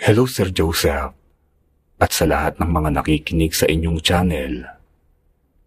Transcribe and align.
Hello 0.00 0.24
Sir 0.24 0.48
Joseph 0.48 1.12
at 2.00 2.08
sa 2.08 2.24
lahat 2.24 2.56
ng 2.56 2.72
mga 2.72 2.88
nakikinig 2.96 3.52
sa 3.52 3.68
inyong 3.68 4.00
channel. 4.00 4.64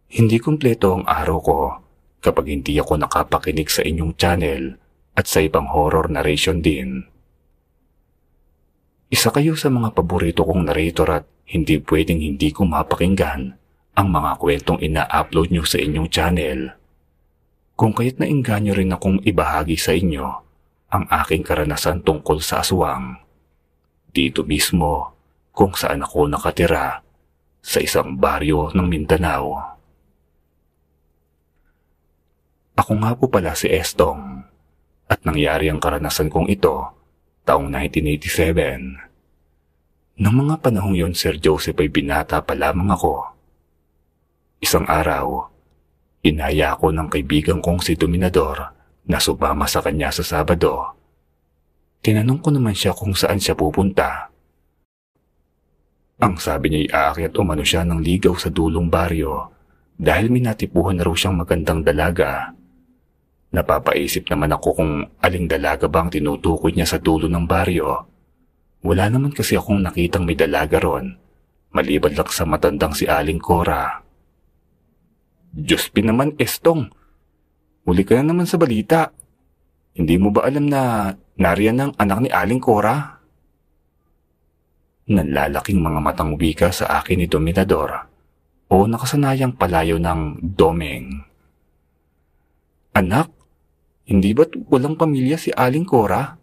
Hindi 0.09 0.41
kumpleto 0.41 0.97
ang 0.97 1.05
araw 1.05 1.37
ko 1.37 1.59
kapag 2.17 2.49
hindi 2.49 2.81
ako 2.81 2.97
nakapakinig 2.97 3.69
sa 3.69 3.85
inyong 3.85 4.17
channel 4.17 4.73
at 5.13 5.29
sa 5.29 5.37
ibang 5.37 5.69
horror 5.69 6.09
narration 6.09 6.65
din. 6.65 7.05
Isa 9.13 9.29
kayo 9.29 9.53
sa 9.53 9.69
mga 9.69 9.93
paborito 9.93 10.41
kong 10.41 10.65
narrator 10.65 11.21
at 11.21 11.29
hindi 11.53 11.77
pwedeng 11.85 12.17
hindi 12.17 12.49
ko 12.49 12.65
mapakinggan 12.65 13.53
ang 13.93 14.07
mga 14.09 14.41
kwentong 14.41 14.81
ina-upload 14.81 15.53
nyo 15.53 15.61
sa 15.61 15.77
inyong 15.77 16.09
channel. 16.09 16.73
Kung 17.77 17.93
kaya't 17.93 18.17
nainganyo 18.17 18.73
rin 18.73 18.97
akong 18.97 19.21
ibahagi 19.21 19.77
sa 19.77 19.93
inyo 19.93 20.25
ang 20.89 21.05
aking 21.21 21.45
karanasan 21.45 22.01
tungkol 22.01 22.41
sa 22.41 22.65
aswang. 22.65 23.22
Dito 24.13 24.45
mismo 24.45 25.17
kung 25.49 25.73
saan 25.73 26.05
ako 26.05 26.29
nakatira 26.29 27.01
sa 27.65 27.81
isang 27.81 28.13
baryo 28.13 28.69
ng 28.69 28.85
Mindanao. 28.85 29.73
Ako 32.77 32.93
nga 33.01 33.17
po 33.17 33.25
pala 33.29 33.53
si 33.57 33.73
Estong 33.73 34.45
at 35.09 35.17
nangyari 35.25 35.73
ang 35.73 35.81
karanasan 35.81 36.29
kong 36.29 36.45
ito 36.45 36.93
taong 37.41 37.73
1987. 37.73 40.21
Nang 40.21 40.35
mga 40.45 40.61
panahong 40.61 40.93
yon 40.93 41.17
Sir 41.17 41.41
Joseph 41.41 41.81
ay 41.81 41.89
binata 41.89 42.37
pa 42.45 42.53
lamang 42.53 42.93
ako. 42.93 43.33
Isang 44.61 44.85
araw, 44.85 45.49
inaya 46.21 46.77
ako 46.77 46.93
ng 46.93 47.09
kaibigan 47.09 47.65
kong 47.65 47.81
si 47.81 47.97
Dominador 47.97 48.77
na 49.09 49.17
sumama 49.17 49.65
sa 49.65 49.81
kanya 49.81 50.13
sa 50.13 50.21
Sabado. 50.21 51.01
Tinanong 52.03 52.43
ko 52.43 52.51
naman 52.51 52.75
siya 52.75 52.91
kung 52.91 53.15
saan 53.15 53.39
siya 53.39 53.55
pupunta. 53.55 54.27
Ang 56.19 56.35
sabi 56.35 56.67
niya 56.67 56.79
ay 56.83 56.89
aakyat 56.91 57.33
umano 57.39 57.63
siya 57.63 57.87
ng 57.87 58.03
ligaw 58.03 58.35
sa 58.35 58.51
dulong 58.51 58.91
baryo 58.91 59.47
dahil 59.95 60.27
minatipuhan 60.27 60.99
na 60.99 61.07
raw 61.07 61.15
siyang 61.15 61.39
magandang 61.39 61.79
dalaga. 61.79 62.51
Napapaisip 63.55 64.27
naman 64.27 64.51
ako 64.51 64.67
kung 64.75 64.91
aling 65.23 65.47
dalaga 65.47 65.87
ba 65.87 66.03
ang 66.03 66.11
tinutukoy 66.11 66.75
niya 66.75 66.91
sa 66.91 66.99
dulo 66.99 67.31
ng 67.31 67.47
baryo. 67.47 68.03
Wala 68.83 69.07
naman 69.07 69.31
kasi 69.31 69.55
akong 69.55 69.79
nakitang 69.79 70.27
may 70.27 70.35
dalaga 70.35 70.83
ron, 70.83 71.15
maliban 71.71 72.19
lang 72.19 72.27
sa 72.27 72.43
matandang 72.43 72.91
si 72.91 73.07
Aling 73.07 73.39
Cora. 73.39 74.03
Diyos 75.55 75.87
naman, 75.95 76.35
Estong. 76.35 76.91
Huli 77.87 78.03
ka 78.03 78.19
na 78.19 78.35
naman 78.35 78.43
sa 78.43 78.59
balita. 78.59 79.13
Hindi 79.95 80.19
mo 80.19 80.35
ba 80.35 80.49
alam 80.49 80.67
na 80.67 81.13
nariyan 81.37 81.79
ang 81.81 81.91
anak 81.97 82.19
ni 82.23 82.29
Aling 82.29 82.61
Cora? 82.61 83.19
Nanlalaking 85.09 85.83
mga 85.83 85.99
matang 85.99 86.39
wika 86.39 86.71
sa 86.71 87.01
akin 87.01 87.19
ni 87.19 87.27
Dominador 87.27 87.91
o 88.71 88.87
nakasanayang 88.87 89.59
palayo 89.59 89.99
ng 89.99 90.39
Domeng. 90.41 91.21
Anak, 92.93 93.29
hindi 94.07 94.31
ba't 94.31 94.53
walang 94.69 94.95
pamilya 94.97 95.37
si 95.37 95.51
Aling 95.51 95.85
Cora? 95.85 96.39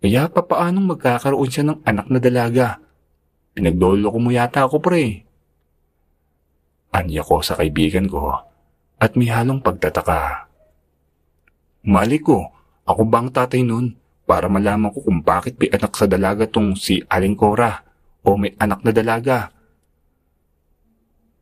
Kaya 0.00 0.32
pa 0.32 0.40
paanong 0.40 0.96
magkakaroon 0.96 1.50
siya 1.52 1.64
ng 1.68 1.78
anak 1.84 2.06
na 2.08 2.18
dalaga? 2.22 2.80
Pinagdolo 3.52 4.08
ko 4.08 4.18
mo 4.22 4.30
yata 4.32 4.64
ako 4.64 4.80
pre. 4.80 5.28
Anya 6.96 7.20
ko 7.20 7.44
sa 7.44 7.60
kaibigan 7.60 8.08
ko 8.08 8.32
at 8.96 9.12
may 9.16 9.28
halong 9.28 9.60
pagtataka. 9.60 10.48
Mali 11.84 12.18
ko, 12.20 12.48
ako 12.88 13.02
ba 13.08 13.24
ang 13.24 13.30
tatay 13.32 13.60
nun 13.64 13.99
para 14.30 14.46
malaman 14.46 14.94
ko 14.94 15.02
kung 15.02 15.26
bakit 15.26 15.58
may 15.58 15.74
anak 15.74 15.90
sa 15.98 16.06
dalaga 16.06 16.46
tong 16.46 16.78
si 16.78 17.02
Aling 17.10 17.34
Cora 17.34 17.82
o 18.22 18.38
may 18.38 18.54
anak 18.62 18.86
na 18.86 18.94
dalaga? 18.94 19.50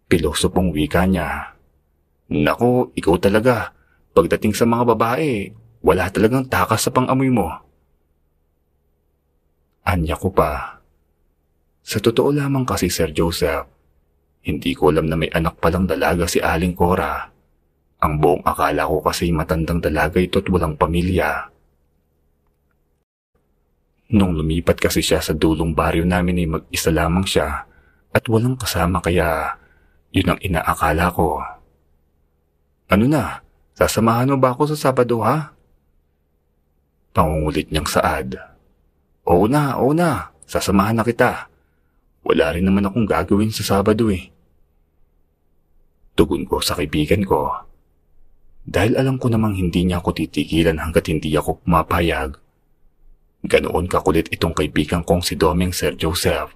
Piloso 0.09 0.49
pong 0.49 0.73
wika 0.73 1.05
niya. 1.05 1.53
Nako, 2.33 2.97
ikaw 2.97 3.21
talaga. 3.21 3.77
Pagdating 4.17 4.57
sa 4.57 4.65
mga 4.65 4.97
babae, 4.97 5.53
wala 5.85 6.09
talagang 6.09 6.49
takas 6.49 6.89
sa 6.89 6.91
pangamoy 6.97 7.29
mo. 7.29 7.53
Anya 9.85 10.17
ko 10.17 10.33
pa. 10.33 10.81
Sa 11.85 12.01
totoo 12.01 12.33
lamang 12.33 12.65
kasi 12.65 12.89
Sir 12.89 13.13
Joseph, 13.13 13.69
hindi 14.49 14.73
ko 14.73 14.89
alam 14.89 15.13
na 15.13 15.17
may 15.21 15.29
anak 15.29 15.61
palang 15.61 15.85
dalaga 15.85 16.25
si 16.25 16.41
Aling 16.41 16.73
Cora. 16.73 17.21
Ang 18.01 18.17
buong 18.17 18.49
akala 18.49 18.89
ko 18.89 19.05
kasi 19.05 19.29
matandang 19.29 19.85
dalaga 19.85 20.17
ito 20.25 20.41
at 20.41 20.49
walang 20.49 20.81
pamilya. 20.81 21.58
Nung 24.09 24.33
lumipat 24.33 24.81
kasi 24.81 25.05
siya 25.05 25.21
sa 25.21 25.37
dulong 25.37 25.77
baryo 25.77 26.05
namin 26.09 26.41
ay 26.41 26.49
mag-isa 26.49 26.89
lamang 26.89 27.29
siya 27.29 27.69
at 28.09 28.25
walang 28.25 28.57
kasama 28.57 29.05
kaya 29.05 29.57
yun 30.13 30.33
ang 30.33 30.41
inaakala 30.41 31.13
ko. 31.13 31.45
Ano 32.89 33.05
na, 33.05 33.45
Sasamahan 33.79 34.27
mo 34.27 34.43
ba 34.43 34.51
ako 34.51 34.75
sa 34.75 34.91
Sabado 34.91 35.23
ha? 35.23 35.55
Pangungulit 37.15 37.71
niyang 37.71 37.87
saad. 37.87 38.35
Oo 39.23 39.47
na, 39.47 39.79
oo 39.79 39.95
na. 39.95 40.35
Sasamahan 40.51 40.99
na 40.99 41.07
kita. 41.07 41.47
Wala 42.27 42.59
rin 42.59 42.67
naman 42.67 42.91
akong 42.91 43.07
gagawin 43.07 43.55
sa 43.55 43.63
Sabado 43.63 44.11
eh. 44.11 44.35
Tugon 46.19 46.43
ko 46.43 46.59
sa 46.59 46.75
kaibigan 46.75 47.23
ko. 47.23 47.55
Dahil 48.67 48.99
alam 48.99 49.15
ko 49.15 49.31
namang 49.31 49.55
hindi 49.55 49.87
niya 49.87 50.03
ako 50.03 50.11
titigilan 50.27 50.83
hanggat 50.83 51.07
hindi 51.07 51.31
ako 51.39 51.63
pumapayag. 51.63 52.35
Ganoon 53.47 53.87
kakulit 53.87 54.27
itong 54.35 54.51
kaibigan 54.51 55.07
kong 55.07 55.23
si 55.23 55.39
Doming 55.39 55.71
Sir 55.71 55.95
Joseph. 55.95 56.51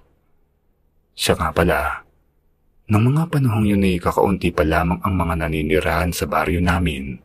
Siya 1.15 1.39
nga 1.39 1.55
pala, 1.55 2.03
nang 2.91 3.07
mga 3.07 3.31
panahong 3.31 3.63
yun 3.63 3.87
ay 3.87 3.95
kakaunti 3.95 4.51
pa 4.51 4.67
lamang 4.67 4.99
ang 4.99 5.15
mga 5.15 5.47
naninirahan 5.47 6.11
sa 6.11 6.27
baryo 6.27 6.59
namin. 6.59 7.15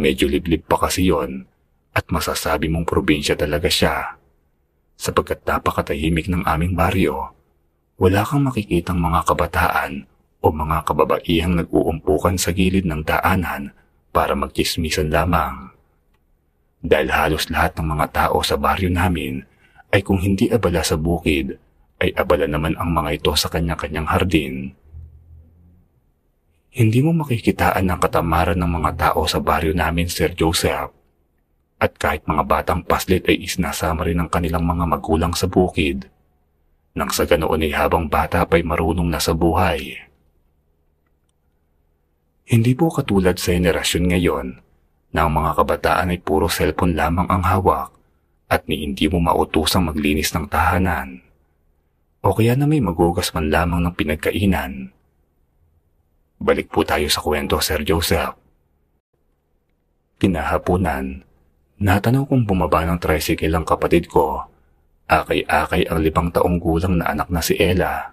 Medyo 0.00 0.32
liblib 0.32 0.64
pa 0.64 0.80
kasi 0.80 1.04
yon 1.04 1.44
at 1.92 2.08
masasabi 2.08 2.72
mong 2.72 2.88
probinsya 2.88 3.36
talaga 3.36 3.68
siya. 3.68 4.16
Sapagkat 4.96 5.44
napakatahimik 5.44 6.32
ng 6.32 6.48
aming 6.48 6.72
baryo, 6.72 7.36
wala 8.00 8.24
kang 8.24 8.48
makikitang 8.48 8.96
mga 8.96 9.28
kabataan 9.28 10.08
o 10.40 10.48
mga 10.48 10.86
kababaihang 10.88 11.60
nag-uumpukan 11.60 12.40
sa 12.40 12.56
gilid 12.56 12.88
ng 12.88 13.04
daanan 13.04 13.76
para 14.14 14.32
magkismisan 14.32 15.12
lamang. 15.12 15.67
Dahil 16.78 17.10
halos 17.10 17.50
lahat 17.50 17.74
ng 17.74 17.86
mga 17.90 18.06
tao 18.14 18.38
sa 18.46 18.54
baryo 18.54 18.86
namin 18.86 19.42
ay 19.90 20.06
kung 20.06 20.22
hindi 20.22 20.46
abala 20.46 20.86
sa 20.86 20.94
bukid, 20.94 21.58
ay 21.98 22.14
abala 22.14 22.46
naman 22.46 22.78
ang 22.78 22.94
mga 22.94 23.18
ito 23.18 23.32
sa 23.34 23.50
kanya-kanyang 23.50 24.06
hardin. 24.06 24.54
Hindi 26.70 27.02
mo 27.02 27.10
makikitaan 27.10 27.90
ang 27.90 27.98
katamaran 27.98 28.54
ng 28.54 28.70
mga 28.70 28.90
tao 28.94 29.26
sa 29.26 29.42
baryo 29.42 29.74
namin, 29.74 30.06
Sir 30.06 30.30
Joseph. 30.38 30.94
At 31.82 31.98
kahit 31.98 32.22
mga 32.30 32.46
batang 32.46 32.86
paslit 32.86 33.26
ay 33.26 33.42
isnasama 33.42 34.06
rin 34.06 34.22
ng 34.22 34.30
kanilang 34.30 34.62
mga 34.62 34.86
magulang 34.86 35.34
sa 35.34 35.50
bukid. 35.50 36.06
Nang 36.94 37.10
sa 37.10 37.26
ganoon 37.26 37.66
ay 37.66 37.74
habang 37.74 38.06
bata 38.06 38.46
pa'y 38.46 38.62
marunong 38.62 39.10
na 39.10 39.18
sa 39.18 39.34
buhay. 39.34 39.98
Hindi 42.46 42.72
po 42.78 42.94
katulad 42.94 43.42
sa 43.42 43.54
henerasyon 43.54 44.04
ngayon 44.14 44.67
na 45.14 45.24
ang 45.24 45.32
mga 45.32 45.56
kabataan 45.56 46.12
ay 46.12 46.20
puro 46.20 46.48
cellphone 46.48 46.96
lamang 46.96 47.28
ang 47.28 47.44
hawak 47.44 47.92
at 48.48 48.64
ni 48.68 48.84
hindi 48.84 49.08
mo 49.08 49.20
mautusang 49.20 49.88
maglinis 49.88 50.32
ng 50.32 50.48
tahanan 50.48 51.28
o 52.22 52.34
kaya 52.34 52.58
na 52.58 52.66
may 52.66 52.82
magugas 52.82 53.30
man 53.32 53.48
lamang 53.48 53.80
ng 53.84 53.94
pinagkainan. 53.94 54.90
Balik 56.38 56.70
po 56.70 56.86
tayo 56.86 57.06
sa 57.10 57.22
kwento, 57.22 57.58
Sir 57.58 57.82
Joseph. 57.82 58.34
Kinahapunan, 60.18 61.22
natanaw 61.78 62.26
kong 62.26 62.46
bumaba 62.46 62.86
ng 62.86 62.98
tricycle 62.98 63.54
ang 63.54 63.66
kapatid 63.66 64.10
ko. 64.10 64.46
Akay-akay 65.08 65.88
ang 65.88 65.98
limang 66.02 66.28
taong 66.34 66.58
gulang 66.60 67.00
na 67.00 67.10
anak 67.10 67.32
na 67.32 67.40
si 67.40 67.56
Ella. 67.56 68.12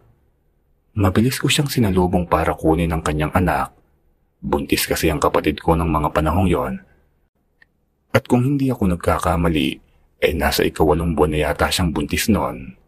Mabilis 0.96 1.42
ko 1.42 1.52
siyang 1.52 1.68
sinalubong 1.68 2.24
para 2.24 2.56
kunin 2.56 2.94
ang 2.94 3.04
kanyang 3.04 3.34
anak. 3.36 3.74
Buntis 4.42 4.88
kasi 4.90 5.12
ang 5.12 5.20
kapatid 5.20 5.60
ko 5.64 5.76
ng 5.76 5.88
mga 5.88 6.10
panahong 6.12 6.50
yon. 6.50 6.74
At 8.16 8.28
kung 8.32 8.48
hindi 8.48 8.72
ako 8.72 8.96
nagkakamali, 8.96 9.84
ay 10.24 10.32
nasa 10.34 10.64
ikawalong 10.64 11.14
buwan 11.14 11.36
na 11.36 11.40
yata 11.46 11.68
siyang 11.68 11.92
buntis 11.92 12.32
noon. 12.32 12.80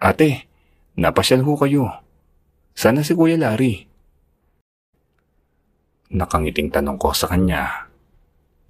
Ate, 0.00 0.48
napasyal 0.96 1.44
ho 1.44 1.54
kayo. 1.60 1.88
Sana 2.74 3.06
si 3.06 3.14
Kuya 3.14 3.38
Larry. 3.38 3.86
Nakangiting 6.10 6.74
tanong 6.74 6.98
ko 6.98 7.14
sa 7.14 7.30
kanya. 7.30 7.88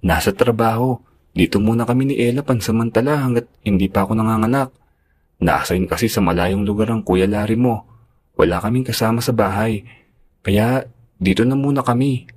Nasa 0.05 0.29
trabaho. 0.31 1.01
Dito 1.35 1.59
muna 1.59 1.83
kami 1.83 2.07
ni 2.07 2.15
Ella 2.15 2.45
pansamantala 2.45 3.19
hanggat 3.19 3.49
hindi 3.65 3.91
pa 3.91 4.07
ako 4.07 4.15
nanganganak. 4.15 4.71
Naasayin 5.43 5.89
kasi 5.89 6.07
sa 6.07 6.23
malayong 6.23 6.63
lugar 6.63 6.87
ang 6.93 7.03
Kuya 7.03 7.27
Larry 7.27 7.59
mo. 7.59 7.83
Wala 8.39 8.63
kaming 8.63 8.87
kasama 8.87 9.19
sa 9.19 9.35
bahay. 9.35 9.83
Kaya 10.45 10.87
dito 11.15 11.47
na 11.47 11.55
muna 11.55 11.81
kami. 11.81 12.27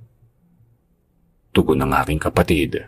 Tugon 1.51 1.81
ng 1.81 1.91
aking 2.03 2.21
kapatid. 2.21 2.87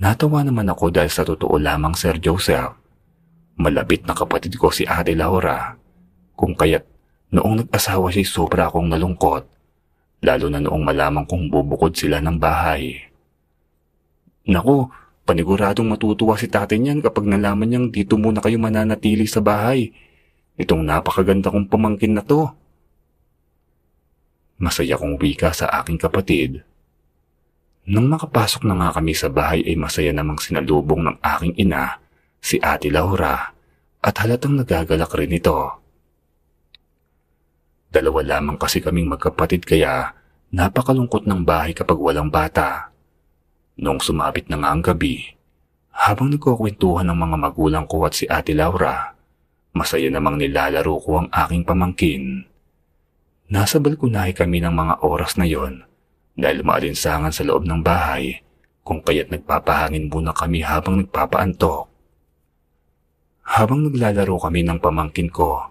Natawa 0.00 0.42
naman 0.42 0.66
ako 0.72 0.88
dahil 0.90 1.12
sa 1.12 1.22
totoo 1.28 1.60
lamang 1.60 1.92
Sir 1.92 2.16
Joseph 2.16 2.80
Malapit 3.60 4.08
na 4.08 4.16
kapatid 4.16 4.56
ko 4.56 4.72
si 4.72 4.88
Ate 4.88 5.12
Laura. 5.12 5.76
Kung 6.32 6.56
kaya't 6.56 6.88
noong 7.36 7.60
nag-asawa 7.60 8.08
siya 8.08 8.24
sobra 8.24 8.72
akong 8.72 8.88
nalungkot, 8.88 9.44
lalo 10.24 10.46
na 10.48 10.64
noong 10.64 10.80
malaman 10.80 11.28
kong 11.28 11.52
bubukod 11.52 11.92
sila 11.92 12.24
ng 12.24 12.40
bahay. 12.40 12.96
Naku, 14.48 14.88
paniguradong 15.28 15.92
matutuwa 15.92 16.40
si 16.40 16.48
tatay 16.48 16.80
niyan 16.80 17.04
kapag 17.04 17.28
nalaman 17.28 17.68
niyang 17.68 17.86
dito 17.92 18.16
muna 18.16 18.40
kayo 18.40 18.56
mananatili 18.56 19.28
sa 19.28 19.44
bahay. 19.44 19.92
Itong 20.56 20.80
napakaganda 20.80 21.52
kong 21.52 21.68
pamangkin 21.68 22.16
na 22.16 22.24
to. 22.24 22.48
Masaya 24.60 25.00
kong 25.00 25.16
wika 25.16 25.56
sa 25.56 25.72
aking 25.80 25.96
kapatid. 25.96 26.60
Nang 27.88 28.12
makapasok 28.12 28.68
na 28.68 28.76
nga 28.76 29.00
kami 29.00 29.16
sa 29.16 29.32
bahay 29.32 29.64
ay 29.64 29.74
masaya 29.74 30.12
namang 30.12 30.36
sinalubong 30.36 31.00
ng 31.00 31.16
aking 31.24 31.56
ina 31.56 31.96
si 32.44 32.60
Ate 32.60 32.92
Laura 32.92 33.56
at 34.04 34.14
halatang 34.20 34.60
nagagalak 34.60 35.08
rin 35.16 35.32
ito. 35.32 35.80
Dalawa 37.90 38.20
lamang 38.36 38.60
kasi 38.60 38.84
kaming 38.84 39.08
magkapatid 39.08 39.64
kaya 39.64 40.12
napakalungkot 40.52 41.24
ng 41.24 41.40
bahay 41.42 41.72
kapag 41.72 41.96
walang 41.96 42.28
bata. 42.28 42.92
Noong 43.80 43.98
sumabit 43.98 44.52
na 44.52 44.60
nga 44.60 44.76
ang 44.76 44.84
gabi, 44.84 45.24
habang 45.90 46.30
nagkukwentuhan 46.30 47.08
ng 47.08 47.18
mga 47.18 47.36
magulang 47.40 47.86
ko 47.88 48.04
at 48.04 48.12
si 48.12 48.28
Ate 48.28 48.52
Laura, 48.52 49.16
masaya 49.72 50.12
namang 50.12 50.36
nilalaro 50.36 51.00
ko 51.00 51.24
ang 51.24 51.28
aking 51.32 51.64
pamangkin. 51.64 52.44
Nasa 53.50 53.82
balkonahe 53.82 54.30
kami 54.30 54.62
ng 54.62 54.70
mga 54.70 54.94
oras 55.02 55.34
na 55.34 55.42
yon 55.42 55.82
dahil 56.38 56.62
maalinsangan 56.62 57.34
sa 57.34 57.42
loob 57.42 57.66
ng 57.66 57.82
bahay 57.82 58.46
kung 58.86 59.02
kaya't 59.02 59.34
nagpapahangin 59.34 60.06
muna 60.06 60.30
kami 60.30 60.62
habang 60.62 61.02
nagpapaantok. 61.02 61.90
Habang 63.50 63.90
naglalaro 63.90 64.38
kami 64.38 64.62
ng 64.62 64.78
pamangkin 64.78 65.34
ko, 65.34 65.66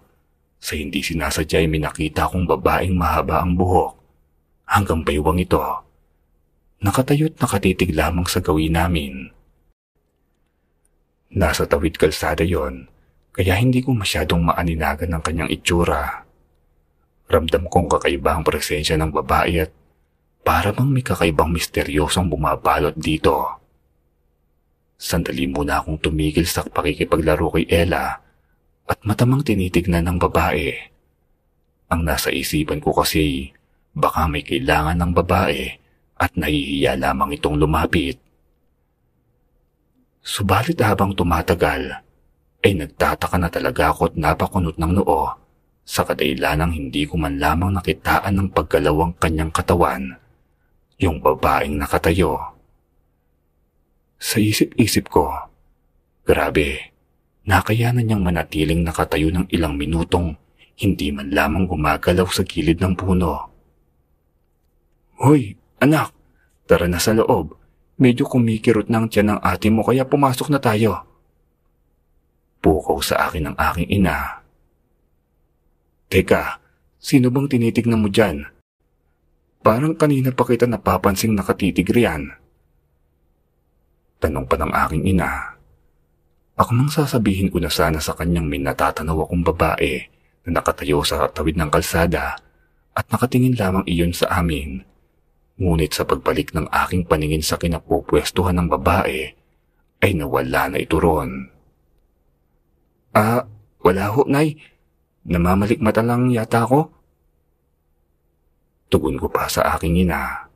sa 0.60 0.76
hindi 0.76 1.00
sinasadya 1.00 1.64
ay 1.64 1.72
minakita 1.72 2.28
kong 2.28 2.44
babaeng 2.52 3.00
mahaba 3.00 3.40
ang 3.40 3.56
buhok 3.56 3.96
hanggang 4.68 5.08
baywang 5.08 5.40
ito. 5.40 5.64
Nakatayo't 6.84 7.40
nakatitig 7.40 7.96
lamang 7.96 8.28
sa 8.28 8.44
gawin 8.44 8.76
namin. 8.76 9.32
Nasa 11.32 11.64
tawid 11.64 11.96
kalsada 11.96 12.44
yon, 12.44 12.92
kaya 13.32 13.56
hindi 13.56 13.80
ko 13.80 13.96
masyadong 13.96 14.52
maaninagan 14.52 15.16
ng 15.16 15.24
kanyang 15.24 15.48
itsura. 15.48 16.29
Ramdam 17.30 17.70
kong 17.70 17.86
kakaiba 17.94 18.34
ang 18.34 18.42
presensya 18.42 18.98
ng 18.98 19.14
babae 19.14 19.62
at 19.62 19.72
para 20.42 20.74
bang 20.74 20.90
may 20.90 21.06
kakaibang 21.06 21.54
misteryosong 21.54 22.26
bumabalot 22.26 22.98
dito. 22.98 23.62
Sandali 24.98 25.46
muna 25.46 25.78
akong 25.78 26.02
tumigil 26.02 26.50
sa 26.50 26.66
pakikipaglaro 26.66 27.54
kay 27.54 27.70
Ella 27.70 28.18
at 28.90 29.00
matamang 29.06 29.46
tinitignan 29.46 30.10
ng 30.10 30.18
babae. 30.18 30.74
Ang 31.94 32.02
nasa 32.02 32.34
isipan 32.34 32.82
ko 32.82 32.98
kasi 32.98 33.54
baka 33.94 34.26
may 34.26 34.42
kailangan 34.42 34.98
ng 34.98 35.12
babae 35.14 35.78
at 36.18 36.34
nahihiya 36.34 36.98
lamang 36.98 37.38
itong 37.38 37.62
lumapit. 37.62 38.18
Subalit 40.26 40.82
habang 40.82 41.14
tumatagal, 41.14 41.94
ay 42.60 42.74
nagtataka 42.76 43.38
na 43.38 43.48
talaga 43.54 43.94
ako 43.94 44.12
at 44.12 44.16
napakunot 44.18 44.76
ng 44.82 45.00
noo 45.00 45.49
sa 45.90 46.06
kadailanang 46.06 46.78
hindi 46.78 47.10
ko 47.10 47.18
man 47.18 47.42
lamang 47.42 47.74
nakitaan 47.74 48.38
ng 48.38 48.48
paggalawang 48.54 49.18
kanyang 49.18 49.50
katawan, 49.50 50.22
yung 51.02 51.18
babaeng 51.18 51.82
nakatayo. 51.82 52.38
Sa 54.22 54.38
isip-isip 54.38 55.10
ko, 55.10 55.34
grabe, 56.30 56.94
nakayanan 57.50 58.06
niyang 58.06 58.22
manatiling 58.22 58.86
nakatayo 58.86 59.34
ng 59.34 59.50
ilang 59.50 59.82
minutong 59.82 60.38
hindi 60.78 61.10
man 61.10 61.34
lamang 61.34 61.66
gumagalaw 61.66 62.30
sa 62.30 62.46
gilid 62.46 62.78
ng 62.78 62.94
puno. 62.94 63.50
Hoy, 65.18 65.58
anak, 65.82 66.14
tara 66.70 66.86
na 66.86 67.02
sa 67.02 67.18
loob. 67.18 67.58
Medyo 67.98 68.30
kumikirot 68.30 68.94
ng 68.94 69.10
tiyan 69.10 69.36
ng 69.36 69.40
ate 69.42 69.74
mo 69.74 69.82
kaya 69.82 70.06
pumasok 70.06 70.54
na 70.54 70.62
tayo. 70.62 71.02
Pukaw 72.62 73.02
sa 73.02 73.26
akin 73.28 73.52
ng 73.52 73.56
aking 73.58 73.90
ina. 73.90 74.39
Teka, 76.10 76.58
sino 76.98 77.30
bang 77.30 77.46
tinitignan 77.46 78.02
mo 78.02 78.10
dyan? 78.10 78.42
Parang 79.62 79.94
kanina 79.94 80.34
pa 80.34 80.42
kita 80.42 80.66
napapansing 80.66 81.38
nakatitig 81.38 81.86
riyan. 81.86 82.34
Tanong 84.18 84.50
pa 84.50 84.58
ng 84.58 84.74
aking 84.74 85.06
ina. 85.06 85.54
Ako 86.58 86.74
mang 86.74 86.90
sasabihin 86.90 87.54
ko 87.54 87.62
na 87.62 87.70
sana 87.70 88.02
sa 88.02 88.18
kanyang 88.18 88.50
may 88.50 88.58
natatanaw 88.58 89.30
akong 89.30 89.46
babae 89.46 90.10
na 90.50 90.58
nakatayo 90.58 91.06
sa 91.06 91.30
tawid 91.30 91.54
ng 91.62 91.70
kalsada 91.70 92.42
at 92.98 93.06
nakatingin 93.14 93.54
lamang 93.54 93.86
iyon 93.86 94.10
sa 94.10 94.34
amin. 94.42 94.82
Ngunit 95.62 95.94
sa 95.94 96.10
pagbalik 96.10 96.58
ng 96.58 96.74
aking 96.74 97.06
paningin 97.06 97.46
sa 97.46 97.62
kinapupwestuhan 97.62 98.58
ng 98.58 98.68
babae, 98.74 99.38
ay 100.02 100.12
nawala 100.18 100.74
na 100.74 100.78
ito 100.82 100.98
ron. 100.98 101.54
Ah, 103.14 103.46
wala 103.86 104.10
ho, 104.10 104.26
Nay. 104.26 104.58
Namamalikmata 105.30 106.02
lang 106.02 106.34
yata 106.34 106.66
ako. 106.66 106.90
Tugon 108.90 109.22
ko 109.22 109.30
pa 109.30 109.46
sa 109.46 109.78
aking 109.78 110.10
ina. 110.10 110.50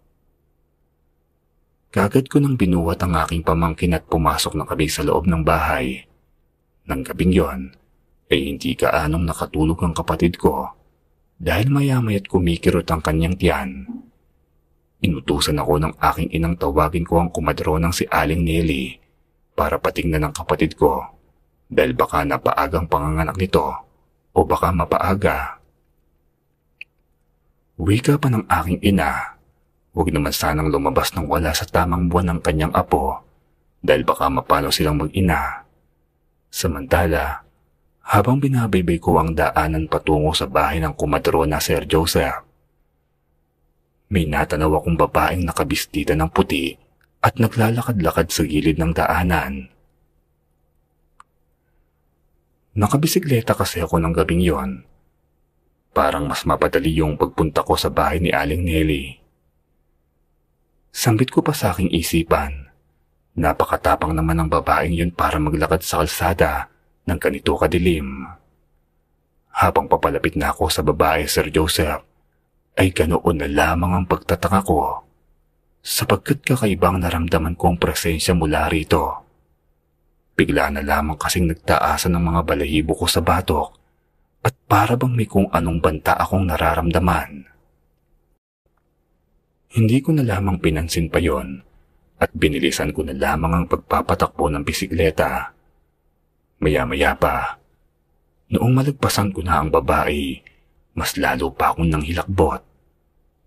Kagad 1.94 2.26
ko 2.26 2.42
nang 2.42 2.58
binuhat 2.58 2.98
ang 3.06 3.14
aking 3.22 3.46
pamangkin 3.46 3.94
at 3.94 4.10
pumasok 4.10 4.58
na 4.58 4.66
kami 4.66 4.90
sa 4.90 5.06
loob 5.06 5.30
ng 5.30 5.46
bahay. 5.46 6.10
Nang 6.90 7.06
gabing 7.06 7.30
yon, 7.30 7.70
ay 8.34 8.50
hindi 8.50 8.74
kaanong 8.74 9.30
nakatulog 9.30 9.78
ang 9.86 9.94
kapatid 9.94 10.42
ko 10.42 10.74
dahil 11.38 11.70
maya-maya't 11.70 12.26
kumikirot 12.26 12.90
ang 12.90 13.06
kanyang 13.06 13.38
tiyan. 13.38 13.86
Inutusan 15.06 15.62
ako 15.62 15.86
ng 15.86 15.94
aking 16.02 16.34
inang 16.34 16.58
tawagin 16.58 17.06
ko 17.06 17.22
ang 17.22 17.30
kumadronang 17.30 17.94
si 17.94 18.10
Aling 18.10 18.42
Nelly 18.42 18.98
para 19.54 19.78
patingnan 19.78 20.26
ng 20.26 20.34
kapatid 20.34 20.74
ko 20.74 21.06
dahil 21.70 21.94
baka 21.94 22.26
napaagang 22.26 22.90
panganganak 22.90 23.38
nito 23.38 23.93
o 24.34 24.44
baka 24.44 24.74
mapaaga. 24.74 25.62
Wika 27.78 28.18
pa 28.18 28.30
ng 28.30 28.46
aking 28.50 28.82
ina 28.82 29.34
Huwag 29.94 30.10
naman 30.10 30.34
sanang 30.34 30.74
lumabas 30.74 31.14
ng 31.14 31.30
wala 31.30 31.54
sa 31.54 31.70
tamang 31.70 32.10
buwan 32.10 32.34
ng 32.34 32.40
kanyang 32.42 32.74
apo 32.74 33.22
dahil 33.78 34.02
baka 34.02 34.26
mapalo 34.26 34.74
silang 34.74 34.98
mag-ina. 34.98 35.70
Samantala, 36.50 37.46
habang 38.02 38.42
binabaybay 38.42 38.98
ko 38.98 39.22
ang 39.22 39.38
daanan 39.38 39.86
patungo 39.86 40.34
sa 40.34 40.50
bahay 40.50 40.82
ng 40.82 40.98
kumadrona 40.98 41.62
Sir 41.62 41.86
Joseph, 41.86 42.42
may 44.10 44.26
natanaw 44.26 44.82
akong 44.82 44.98
babaeng 44.98 45.46
nakabistita 45.46 46.18
ng 46.18 46.30
puti 46.34 46.74
at 47.22 47.38
naglalakad-lakad 47.38 48.34
sa 48.34 48.42
gilid 48.50 48.82
ng 48.82 48.98
daanan. 48.98 49.70
Nakabisikleta 52.74 53.54
kasi 53.54 53.82
ako 53.82 54.02
ng 54.02 54.14
gabing 54.14 54.42
yon. 54.42 54.86
Parang 55.94 56.26
mas 56.26 56.42
mapadali 56.46 56.90
yung 56.98 57.18
pagpunta 57.22 57.62
ko 57.62 57.78
sa 57.78 57.94
bahay 57.94 58.18
ni 58.18 58.34
Aling 58.34 58.66
Nelly. 58.66 59.22
Sambit 60.90 61.30
ko 61.30 61.46
pa 61.46 61.54
sa 61.54 61.74
aking 61.74 61.94
isipan. 61.94 62.74
Napakatapang 63.38 64.14
naman 64.14 64.42
ng 64.42 64.50
babaeng 64.50 64.94
yun 64.94 65.14
para 65.14 65.38
maglakad 65.38 65.82
sa 65.86 66.02
kalsada 66.02 66.70
ng 67.06 67.18
ganito 67.18 67.54
kadilim. 67.58 68.26
Habang 69.54 69.86
papalapit 69.86 70.34
na 70.34 70.50
ako 70.50 70.70
sa 70.70 70.82
babae, 70.82 71.30
Sir 71.30 71.54
Joseph, 71.54 72.02
ay 72.74 72.90
ganoon 72.90 73.38
na 73.42 73.48
lamang 73.50 74.02
ang 74.02 74.06
pagtataka 74.10 74.66
ko 74.66 75.04
sapagkat 75.84 76.40
kakaibang 76.42 77.04
naramdaman 77.04 77.60
ko 77.60 77.76
ang 77.76 77.78
presensya 77.78 78.32
mula 78.32 78.72
rito. 78.72 79.20
Bigla 80.34 80.74
na 80.74 80.82
lamang 80.82 81.18
kasing 81.22 81.46
nagtaasan 81.46 82.18
ng 82.18 82.24
mga 82.34 82.42
balahibo 82.42 82.98
ko 82.98 83.06
sa 83.06 83.22
batok 83.22 83.78
at 84.44 84.54
para 84.66 84.98
bang 84.98 85.14
may 85.14 85.30
kung 85.30 85.46
anong 85.54 85.80
banta 85.80 86.18
akong 86.18 86.50
nararamdaman. 86.50 87.46
Hindi 89.74 89.98
ko 90.02 90.14
na 90.14 90.26
lamang 90.26 90.58
pinansin 90.62 91.10
pa 91.10 91.18
yon 91.18 91.62
at 92.22 92.30
binilisan 92.34 92.94
ko 92.94 93.02
na 93.06 93.14
lamang 93.14 93.54
ang 93.62 93.66
pagpapatakbo 93.70 94.50
ng 94.50 94.62
bisikleta. 94.62 95.54
Maya-maya 96.62 97.18
pa, 97.18 97.58
noong 98.54 98.74
malagpasan 98.74 99.34
ko 99.34 99.42
na 99.42 99.62
ang 99.62 99.74
babae, 99.74 100.38
mas 100.94 101.18
lalo 101.18 101.50
pa 101.54 101.74
akong 101.74 101.90
nang 101.90 102.06
hilakbot. 102.06 102.62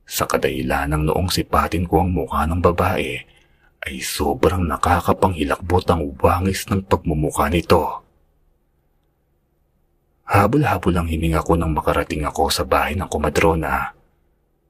Sa 0.06 0.26
kadahilan 0.26 0.90
ng 0.90 1.02
noong 1.10 1.30
sipatin 1.30 1.86
ko 1.86 2.02
ang 2.02 2.10
mukha 2.14 2.46
ng 2.46 2.62
babae, 2.62 3.35
ay 3.86 4.02
sobrang 4.02 4.66
nakakapanghilakbot 4.66 5.86
ang 5.86 6.10
wangis 6.18 6.66
ng 6.66 6.82
pagmumukha 6.84 7.46
nito. 7.48 8.02
Habol-habol 10.26 10.98
ang 10.98 11.06
hininga 11.06 11.46
ko 11.46 11.54
nang 11.54 11.70
makarating 11.70 12.26
ako 12.26 12.50
sa 12.50 12.66
bahay 12.66 12.98
ng 12.98 13.06
kumadrona 13.06 13.96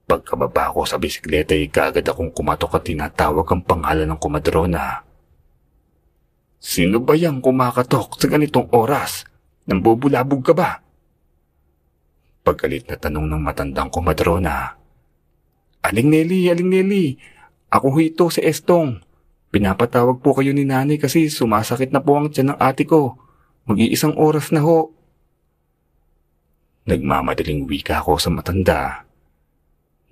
Pagkababa 0.06 0.70
ko 0.70 0.87
sa 0.87 1.02
bisikleta 1.02 1.50
ay 1.50 1.66
kagad 1.66 2.06
akong 2.06 2.30
kumatok 2.30 2.78
at 2.78 2.87
tinatawag 2.87 3.42
ang 3.50 3.62
pangalan 3.66 4.06
ng 4.06 4.20
kumadrona. 4.23 5.02
Sino 6.62 7.02
ba 7.02 7.18
yang 7.18 7.42
kumakatok 7.42 8.14
sa 8.14 8.30
ganitong 8.30 8.70
oras? 8.70 9.26
Nambubulabog 9.66 10.46
ka 10.46 10.54
ba? 10.54 10.78
Pagkalit 12.46 12.87
na 12.87 12.94
tanong 12.94 13.26
ng 13.26 13.42
matandang 13.42 13.90
kumadrona. 13.90 14.78
Aling 15.82 16.06
Nelly, 16.06 16.54
Aling 16.54 16.70
Nelly, 16.70 17.18
ako 17.75 17.87
ho 17.90 17.99
ito 17.99 18.30
si 18.30 18.46
Estong. 18.46 19.02
Pinapatawag 19.57 20.21
po 20.21 20.37
kayo 20.37 20.53
ni 20.53 20.69
nanay 20.69 21.01
kasi 21.01 21.33
sumasakit 21.33 21.89
na 21.89 22.05
po 22.05 22.21
ang 22.21 22.29
tiyan 22.29 22.53
ng 22.53 22.61
ate 22.61 22.85
ko. 22.85 23.17
Mag-iisang 23.65 24.13
oras 24.21 24.53
na 24.53 24.61
ho. 24.61 24.93
Nagmamadaling 26.85 27.65
wika 27.65 28.05
ako 28.05 28.21
sa 28.21 28.29
matanda. 28.29 29.09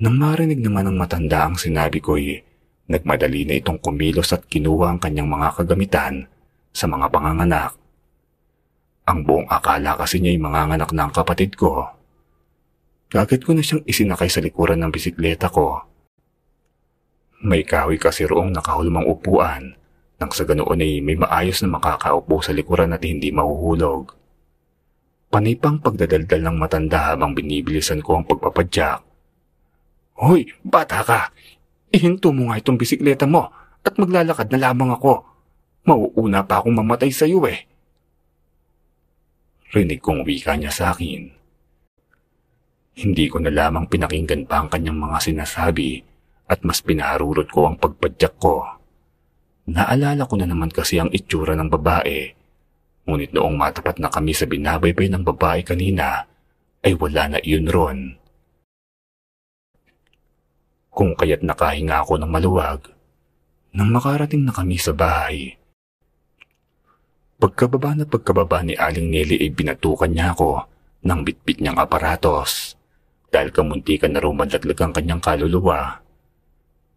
Nang 0.01 0.17
marinig 0.17 0.65
naman 0.65 0.89
ng 0.89 0.97
matanda 0.97 1.45
ang 1.45 1.61
sinabi 1.61 2.01
ko'y 2.01 2.41
nagmadali 2.89 3.45
na 3.45 3.61
itong 3.61 3.85
kumilos 3.85 4.33
at 4.33 4.49
kinuha 4.49 4.97
ang 4.97 4.99
kanyang 5.05 5.29
mga 5.29 5.61
kagamitan 5.61 6.25
sa 6.73 6.89
mga 6.89 7.13
panganganak. 7.13 7.77
Ang 9.05 9.29
buong 9.29 9.53
akala 9.53 10.01
kasi 10.01 10.25
niya'y 10.25 10.41
manganganak 10.41 10.89
na 10.97 11.05
ang 11.05 11.13
kapatid 11.13 11.53
ko. 11.53 11.85
Kagad 13.13 13.45
ko 13.45 13.53
na 13.53 13.61
siyang 13.61 13.85
isinakay 13.85 14.33
sa 14.33 14.41
likuran 14.41 14.81
ng 14.81 14.89
bisikleta 14.89 15.53
ko. 15.53 15.85
May 17.45 17.61
kahoy 17.61 18.01
kasi 18.01 18.25
roong 18.25 18.57
nakahulmang 18.57 19.05
upuan 19.05 19.77
nang 20.17 20.33
sa 20.33 20.49
ganoon 20.49 20.81
ay 20.81 21.05
may 21.05 21.13
maayos 21.13 21.61
na 21.61 21.77
makakaupo 21.77 22.41
sa 22.41 22.57
likuran 22.57 22.97
at 22.97 23.05
hindi 23.05 23.29
mahuhulog. 23.29 24.17
Panay 25.29 25.53
pang 25.53 25.77
pagdadaldal 25.77 26.41
ng 26.41 26.57
matanda 26.57 27.13
habang 27.13 27.37
binibilisan 27.37 28.01
ko 28.01 28.17
ang 28.17 28.25
pagpapadyak. 28.25 29.05
Hoy, 30.25 30.49
bata 30.65 31.05
ka! 31.05 31.21
Ihinto 31.93 32.33
mo 32.33 32.49
nga 32.49 32.65
itong 32.65 32.81
bisikleta 32.81 33.29
mo 33.29 33.53
at 33.85 33.93
maglalakad 34.01 34.49
na 34.49 34.71
lamang 34.71 34.97
ako. 34.97 35.29
Mauuna 35.85 36.49
pa 36.49 36.65
akong 36.65 36.81
mamatay 36.81 37.13
sa 37.13 37.29
iyo 37.29 37.45
eh. 37.45 37.69
Rinig 39.77 40.01
kong 40.01 40.25
wika 40.25 40.57
niya 40.57 40.73
sa 40.73 40.97
akin. 40.97 41.29
Hindi 43.05 43.29
ko 43.29 43.37
na 43.37 43.53
lamang 43.53 43.85
pinakinggan 43.93 44.49
pa 44.49 44.65
ang 44.65 44.73
kanyang 44.73 44.97
mga 44.97 45.19
sinasabi 45.21 46.14
at 46.49 46.61
mas 46.63 46.85
pinaharurot 46.85 47.49
ko 47.49 47.69
ang 47.69 47.77
pagpadyak 47.81 48.35
ko. 48.37 48.65
Naalala 49.71 50.29
ko 50.29 50.35
na 50.37 50.45
naman 50.45 50.69
kasi 50.69 51.01
ang 51.01 51.09
itsura 51.09 51.57
ng 51.57 51.73
babae 51.73 52.45
Ngunit 53.05 53.37
noong 53.37 53.57
matapat 53.61 54.01
na 54.01 54.09
kami 54.09 54.33
sa 54.33 54.49
binabaybay 54.49 55.13
ng 55.13 55.25
babae 55.29 55.61
kanina, 55.61 56.25
ay 56.81 56.97
wala 56.97 57.37
na 57.37 57.39
iyon 57.45 57.69
ron. 57.69 57.99
Kung 60.89 61.13
kaya't 61.13 61.45
nakahinga 61.45 62.01
ako 62.01 62.17
ng 62.17 62.31
maluwag, 62.33 62.89
nang 63.77 63.93
makarating 63.93 64.49
na 64.49 64.57
kami 64.57 64.81
sa 64.81 64.97
bahay. 64.97 65.59
Pagkababa 67.37 67.93
na 67.93 68.09
pagkababa 68.09 68.65
ni 68.65 68.73
Aling 68.79 69.11
Nelly 69.11 69.37
ay 69.43 69.51
binatukan 69.53 70.09
niya 70.09 70.33
ako 70.33 70.65
ng 71.05 71.21
bitbit 71.27 71.61
niyang 71.61 71.77
aparatos 71.77 72.79
dahil 73.29 73.53
kamuntikan 73.53 74.15
na 74.15 74.23
rumadlaglag 74.23 74.81
ang 74.81 74.95
kanyang 74.95 75.21
kaluluwa. 75.21 76.04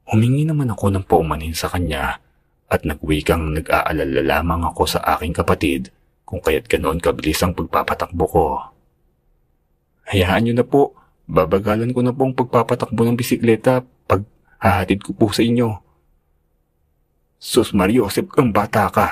Humingi 0.08 0.48
naman 0.48 0.72
ako 0.72 0.96
ng 0.96 1.04
paumanhin 1.04 1.52
sa 1.52 1.68
kanya 1.68 2.24
at 2.72 2.88
nagwikang 2.88 3.60
nag-aalala 3.60 4.24
lamang 4.24 4.64
ako 4.64 4.88
sa 4.88 5.00
aking 5.16 5.36
kapatid 5.36 5.92
kung 6.24 6.40
kaya't 6.40 6.68
ganoon 6.68 7.00
kabilis 7.00 7.44
ang 7.44 7.52
pagpapatakbo 7.56 8.26
ko. 8.28 8.46
Hayaan 10.08 10.48
niyo 10.48 10.54
na 10.56 10.64
po, 10.64 10.96
babagalan 11.28 11.92
ko 11.92 12.00
na 12.04 12.16
po 12.16 12.24
ang 12.24 12.36
pagpapatakbo 12.36 13.04
ng 13.04 13.20
bisikleta 13.20 13.84
pag 14.08 14.24
hahatid 14.64 15.04
ko 15.04 15.12
po 15.12 15.28
sa 15.36 15.44
inyo. 15.44 15.76
Sus 17.36 17.76
Mariosep, 17.76 18.32
ang 18.40 18.56
bata 18.56 18.88
ka. 18.88 19.08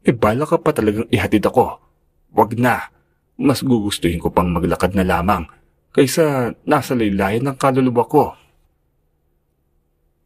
E 0.00 0.16
bala 0.16 0.48
ka 0.48 0.56
pa 0.56 0.72
talagang 0.72 1.08
ihatid 1.12 1.44
ako. 1.44 1.76
Wag 2.32 2.56
na. 2.56 2.88
Mas 3.36 3.60
gugustuhin 3.60 4.18
ko 4.18 4.32
pang 4.32 4.48
maglakad 4.48 4.96
na 4.96 5.04
lamang 5.04 5.46
kaysa 5.98 6.54
nasa 6.62 6.94
laylayan 6.94 7.42
ng 7.42 7.56
kaluluwa 7.58 8.06
ko. 8.06 8.37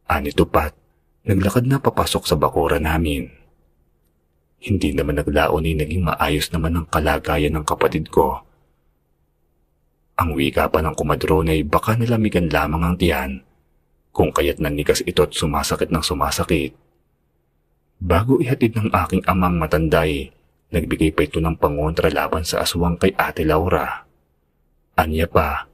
Anito 0.03 0.43
pat, 0.43 0.75
naglakad 1.23 1.63
na 1.63 1.79
papasok 1.79 2.27
sa 2.27 2.35
bakura 2.35 2.75
namin. 2.75 3.31
Hindi 4.63 4.91
naman 4.91 5.19
naglaon 5.19 5.63
ni 5.63 5.75
naging 5.79 6.03
maayos 6.03 6.51
naman 6.51 6.75
ang 6.75 6.85
kalagayan 6.91 7.55
ng 7.55 7.65
kapatid 7.67 8.11
ko. 8.11 8.43
Ang 10.19 10.35
wika 10.35 10.67
pa 10.67 10.83
ng 10.83 10.95
kumadron 10.95 11.51
ay 11.51 11.63
baka 11.63 11.95
nalamigan 11.95 12.51
lamang 12.51 12.83
ang 12.83 12.95
tiyan 12.99 13.31
kung 14.13 14.29
kaya't 14.29 14.61
nanigas 14.61 15.01
ito 15.07 15.23
at 15.25 15.33
sumasakit 15.33 15.89
ng 15.89 16.03
sumasakit. 16.03 16.75
Bago 18.03 18.43
ihatid 18.43 18.75
ng 18.75 18.91
aking 18.91 19.23
amang 19.25 19.55
matanday, 19.55 20.29
nagbigay 20.69 21.15
pa 21.15 21.23
ito 21.23 21.39
ng 21.39 21.55
pangontra 21.55 22.11
laban 22.11 22.43
sa 22.43 22.61
aswang 22.61 22.99
kay 22.99 23.15
Ate 23.15 23.47
Laura. 23.47 24.03
Anya 24.99 25.25
pa, 25.25 25.65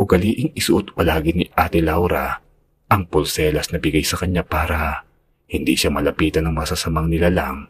ugaliing 0.00 0.56
isuot 0.56 0.96
palagi 0.96 1.36
ni 1.36 1.46
Ate 1.54 1.84
Laura 1.84 2.47
ang 2.88 3.08
pulselas 3.08 3.72
na 3.72 3.78
bigay 3.80 4.04
sa 4.04 4.16
kanya 4.16 4.44
para 4.44 5.04
hindi 5.48 5.76
siya 5.76 5.92
malapitan 5.92 6.48
ng 6.48 6.54
masasamang 6.56 7.08
nilalang 7.08 7.68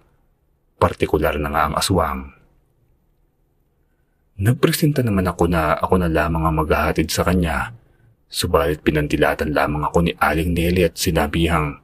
partikular 0.79 1.35
na 1.37 1.51
nga 1.51 1.63
ang 1.69 1.75
aswang. 1.75 2.21
Nagpresenta 4.39 5.03
naman 5.03 5.27
ako 5.27 5.51
na 5.51 5.75
ako 5.75 5.95
na 5.99 6.07
lamang 6.07 6.47
ang 6.47 6.57
maghahatid 6.63 7.11
sa 7.11 7.27
kanya, 7.27 7.75
subalit 8.31 8.87
pinantilatan 8.87 9.51
lamang 9.51 9.83
ako 9.83 10.07
ni 10.07 10.15
Aling 10.15 10.55
Nelly 10.55 10.87
at 10.87 10.95
sinabihang, 10.95 11.83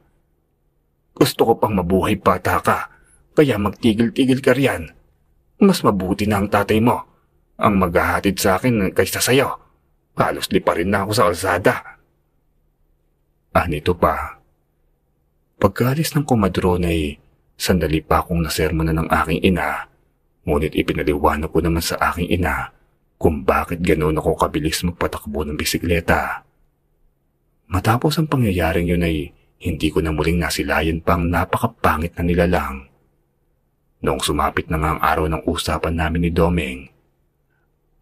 Gusto 1.11 1.43
ko 1.43 1.53
pang 1.59 1.75
mabuhay 1.75 2.15
bata 2.15 2.63
ka, 2.63 2.87
kaya 3.35 3.59
magtigil-tigil 3.59 4.39
ka 4.39 4.55
riyan. 4.55 4.95
Mas 5.59 5.83
mabuti 5.83 6.27
na 6.27 6.39
ang 6.39 6.47
tatay 6.47 6.79
mo, 6.79 7.03
ang 7.59 7.75
maghahatid 7.79 8.39
sa 8.39 8.55
akin 8.55 8.95
kaysa 8.95 9.19
sayo. 9.19 9.59
Halos 10.15 10.47
lipa 10.51 10.75
rin 10.75 10.91
na 10.91 11.03
ako 11.03 11.11
sa 11.11 11.27
alsada. 11.27 11.94
Ah, 13.55 13.71
nito 13.71 13.95
pa. 13.95 14.43
Pagkalis 15.55 16.11
ng 16.11 16.27
kumadron 16.27 16.83
ay 16.83 17.23
Sandali 17.55 18.03
pa 18.03 18.19
akong 18.19 18.43
nasermon 18.43 18.91
na 18.91 18.95
ng 18.95 19.07
aking 19.07 19.39
ina, 19.47 19.87
ngunit 20.43 20.75
ipinaliwanag 20.75 21.47
ko 21.47 21.63
naman 21.63 21.79
sa 21.79 21.95
aking 22.11 22.27
ina 22.27 22.75
kung 23.15 23.47
bakit 23.47 23.79
ganoon 23.79 24.19
ako 24.19 24.35
kabilis 24.35 24.83
magpatakbo 24.83 25.47
ng 25.47 25.55
bisikleta. 25.55 26.43
Matapos 27.71 28.19
ang 28.19 28.27
pangyayaring 28.27 28.91
yun 28.91 29.07
ay 29.07 29.31
hindi 29.63 29.87
ko 29.87 30.03
na 30.03 30.11
muling 30.11 30.35
nasilayan 30.35 30.99
pang 30.99 31.23
napakapangit 31.31 32.11
na 32.19 32.23
nilalang. 32.27 32.91
Noong 34.03 34.21
sumapit 34.21 34.67
na 34.67 34.77
nga 34.77 34.89
ang 34.93 35.01
araw 35.01 35.25
ng 35.31 35.41
usapan 35.47 35.95
namin 35.95 36.27
ni 36.27 36.31
Domeng, 36.35 36.91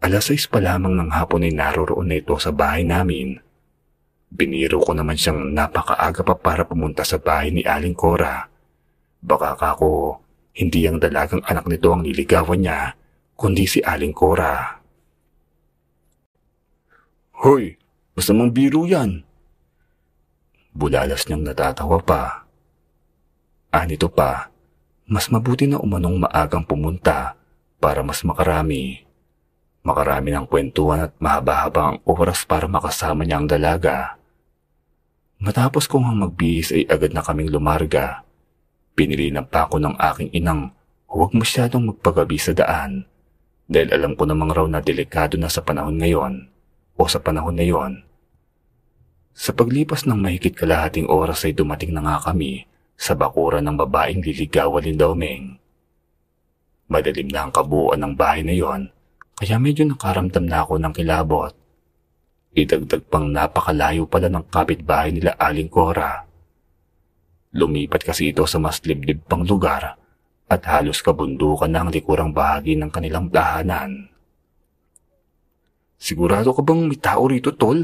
alas 0.02 0.28
6 0.28 0.50
pa 0.50 0.58
lamang 0.58 0.98
ng 0.98 1.14
hapon 1.14 1.46
ay 1.46 1.54
naroroon 1.54 2.10
na 2.10 2.18
ito 2.18 2.34
sa 2.42 2.50
bahay 2.50 2.82
namin. 2.82 3.38
Biniro 4.34 4.82
ko 4.82 4.90
naman 4.90 5.14
siyang 5.14 5.54
napakaaga 5.54 6.26
pa 6.26 6.34
para 6.34 6.66
pumunta 6.66 7.06
sa 7.06 7.22
bahay 7.22 7.54
ni 7.54 7.62
Aling 7.62 7.94
Cora 7.94 8.50
Baka 9.24 9.56
kako, 9.56 10.20
hindi 10.52 10.84
ang 10.84 11.00
dalagang 11.00 11.40
anak 11.48 11.64
nito 11.64 11.88
ang 11.88 12.04
niligawan 12.04 12.60
niya, 12.60 12.92
kundi 13.40 13.64
si 13.64 13.80
Aling 13.80 14.12
Cora. 14.12 14.84
Hoy, 17.40 17.80
basta 18.12 18.36
mang 18.36 18.52
biro 18.52 18.84
yan. 18.84 19.24
Bulalas 20.76 21.24
niyang 21.24 21.40
natatawa 21.40 21.96
pa. 22.04 22.44
Anito 23.72 24.12
pa, 24.12 24.52
mas 25.08 25.32
mabuti 25.32 25.64
na 25.64 25.80
umanong 25.80 26.28
maagang 26.28 26.68
pumunta 26.68 27.32
para 27.80 28.04
mas 28.04 28.20
makarami. 28.28 29.08
Makarami 29.88 30.36
ng 30.36 30.46
kwentuhan 30.52 31.08
at 31.08 31.12
mahaba-haba 31.16 31.96
ang 31.96 31.98
oras 32.04 32.44
para 32.44 32.68
makasama 32.68 33.24
niya 33.24 33.40
ang 33.40 33.48
dalaga. 33.48 34.20
Matapos 35.44 35.84
kong 35.84 36.08
ang 36.08 36.18
magbihis 36.24 36.72
ay 36.72 36.88
agad 36.88 37.12
na 37.12 37.20
kaming 37.20 37.52
lumarga 37.52 38.24
Pinilinan 38.94 39.50
pa 39.50 39.66
ako 39.66 39.82
ng 39.82 39.98
aking 39.98 40.30
inang 40.38 40.70
huwag 41.10 41.34
masyadong 41.34 41.90
magpagabi 41.90 42.38
sa 42.38 42.54
daan 42.54 43.10
dahil 43.66 43.90
alam 43.90 44.14
ko 44.14 44.22
namang 44.22 44.54
raw 44.54 44.66
na 44.70 44.78
delikado 44.78 45.34
na 45.34 45.50
sa 45.50 45.66
panahon 45.66 45.98
ngayon 45.98 46.46
o 46.94 47.02
sa 47.10 47.18
panahon 47.18 47.58
na 47.58 47.66
yon. 47.66 48.06
Sa 49.34 49.50
paglipas 49.50 50.06
ng 50.06 50.14
mahigit 50.14 50.54
kalahating 50.54 51.10
oras 51.10 51.42
ay 51.42 51.58
dumating 51.58 51.90
na 51.90 52.06
nga 52.06 52.30
kami 52.30 52.70
sa 52.94 53.18
bakuran 53.18 53.66
ng 53.66 53.74
babaeng 53.82 54.22
liligawan 54.22 54.86
ni 54.86 54.94
Domeng. 54.94 55.58
Madalim 56.86 57.34
na 57.34 57.50
ang 57.50 57.50
kabuuan 57.50 57.98
ng 57.98 58.14
bahay 58.14 58.46
na 58.46 58.54
yon 58.54 58.94
kaya 59.34 59.58
medyo 59.58 59.82
nakaramdam 59.90 60.46
na 60.46 60.62
ako 60.62 60.78
ng 60.78 60.94
kilabot. 60.94 61.50
Idagdag 62.54 63.10
pang 63.10 63.34
napakalayo 63.34 64.06
pala 64.06 64.30
ng 64.30 64.46
kapitbahay 64.46 65.10
nila 65.10 65.34
Aling 65.34 65.66
Cora 65.66 66.22
Lumipat 67.54 68.02
kasi 68.06 68.30
ito 68.30 68.46
sa 68.46 68.62
mas 68.62 68.82
liblib 68.86 69.26
pang 69.26 69.42
lugar 69.42 69.98
at 70.46 70.62
halos 70.70 71.02
kabundukan 71.02 71.70
na 71.70 71.82
ang 71.82 71.90
likurang 71.90 72.30
bahagi 72.34 72.74
ng 72.76 72.90
kanilang 72.90 73.30
tahanan. 73.30 74.10
Sigurado 75.96 76.52
ka 76.52 76.60
bang 76.60 76.84
may 76.84 76.98
tao 76.98 77.24
rito, 77.30 77.54
Tol? 77.54 77.80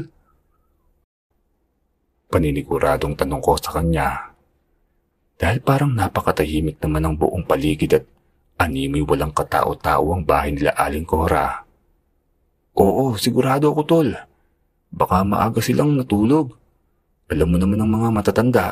Paniniguradong 2.31 3.15
tanong 3.17 3.41
ko 3.41 3.57
sa 3.57 3.75
kanya. 3.75 4.35
Dahil 5.39 5.59
parang 5.63 5.95
napakatahimik 5.95 6.77
naman 6.79 7.01
ang 7.07 7.15
buong 7.17 7.43
paligid 7.47 7.97
at 7.97 8.05
animoy 8.61 9.01
walang 9.03 9.33
katao-tao 9.33 10.15
ang 10.15 10.21
bahay 10.21 10.53
nila 10.53 10.75
Aling 10.77 11.07
Cora. 11.07 11.65
Oo, 12.77 13.17
sigurado 13.19 13.73
ako 13.73 13.81
tol. 13.83 14.30
Baka 14.91 15.23
maaga 15.23 15.63
silang 15.63 15.95
natulog. 15.95 16.51
Alam 17.31 17.55
mo 17.55 17.57
naman 17.57 17.79
ang 17.79 17.91
mga 17.91 18.09
matatanda. 18.11 18.67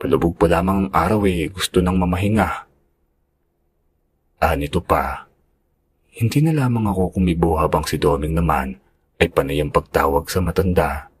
Palubog 0.00 0.34
pa 0.40 0.48
lamang 0.48 0.88
ang 0.88 0.90
araw 0.90 1.28
eh, 1.28 1.52
gusto 1.52 1.84
nang 1.84 2.00
mamahinga. 2.00 2.48
Ah, 4.42 4.56
nito 4.58 4.82
pa. 4.82 5.28
Hindi 6.12 6.42
na 6.42 6.56
lamang 6.56 6.90
ako 6.90 7.14
kumibo 7.14 7.60
habang 7.60 7.86
si 7.86 8.00
Doming 8.00 8.34
naman 8.34 8.74
ay 9.22 9.30
panay 9.30 9.62
ang 9.62 9.70
pagtawag 9.70 10.26
sa 10.26 10.42
matanda. 10.42 11.12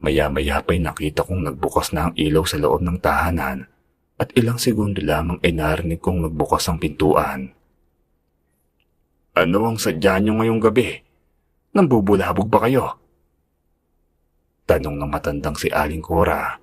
Maya-maya 0.00 0.64
pa'y 0.64 0.80
nakita 0.80 1.26
kong 1.26 1.44
nagbukas 1.44 1.92
na 1.92 2.08
ang 2.08 2.14
ilaw 2.16 2.48
sa 2.48 2.56
loob 2.56 2.80
ng 2.80 2.98
tahanan 3.02 3.68
at 4.16 4.30
ilang 4.38 4.56
segundo 4.56 5.02
lamang 5.04 5.36
ay 5.42 5.52
narinig 5.52 6.00
kong 6.00 6.24
nagbukas 6.24 6.64
ang 6.70 6.78
pintuan. 6.80 7.52
Ano 9.34 9.58
ang 9.66 9.76
sadya 9.76 10.22
niyo 10.22 10.38
ngayong 10.38 10.62
gabi? 10.62 11.02
Nambubulabog 11.74 12.46
ba 12.46 12.62
kayo? 12.62 12.86
Tanong 14.62 14.94
ng 14.94 15.10
matandang 15.10 15.58
si 15.58 15.66
Aling 15.74 15.98
Cora 15.98 16.54